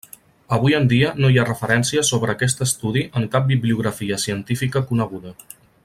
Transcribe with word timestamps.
Avui 0.55 0.75
en 0.77 0.87
dia, 0.93 1.11
no 1.23 1.29
hi 1.33 1.35
ha 1.41 1.45
referències 1.49 2.09
sobre 2.13 2.35
aquest 2.35 2.65
estudi 2.67 3.05
en 3.21 3.29
cap 3.37 3.47
bibliografia 3.53 4.19
científica 4.27 4.85
coneguda. 4.93 5.37